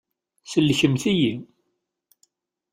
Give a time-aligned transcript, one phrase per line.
[0.51, 1.33] Sellkemt-iyi!